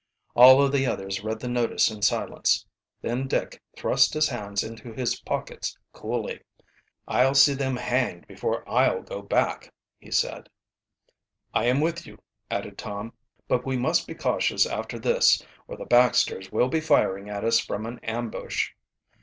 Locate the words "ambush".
17.99-18.71